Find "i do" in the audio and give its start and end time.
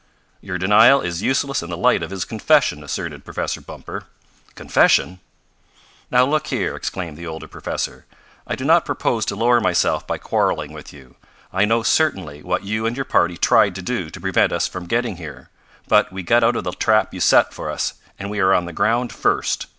8.47-8.65